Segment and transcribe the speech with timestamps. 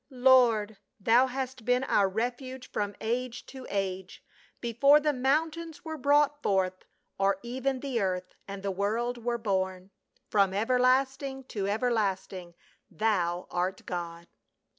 [0.09, 4.23] "Lord, Thou hast been our refuge from age to age,
[4.59, 6.85] Before the mountains were brought forth,
[7.19, 9.91] Or even the earth and the world were born,
[10.27, 12.55] From everlasting to everlasting.
[12.89, 14.25] Thou art God."